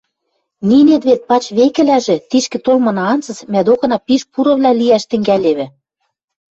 [0.69, 5.65] Нинет вет пач векӹлӓжӹ, тишкӹ толмына анзыц, мӓ докына пиш пурывлӓ лиӓш тӹнгӓлевӹ...